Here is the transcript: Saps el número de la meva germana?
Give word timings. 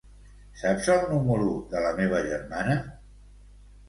Saps 0.61 0.87
el 0.93 1.03
número 1.11 1.49
de 1.73 1.83
la 1.83 1.91
meva 1.99 2.21
germana? 2.31 2.79